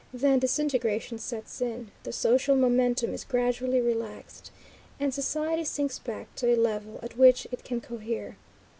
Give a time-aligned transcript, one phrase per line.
[0.11, 4.49] Then disintegration sets in, the social momentum is gradually relaxed,
[4.99, 8.35] and society sinks back to a level at which it can cohere.